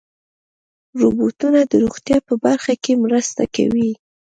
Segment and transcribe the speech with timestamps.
[0.99, 3.91] روبوټونه د روغتیا په برخه کې مرسته کوي.